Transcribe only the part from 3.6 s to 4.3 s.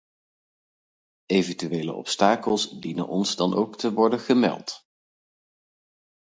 te worden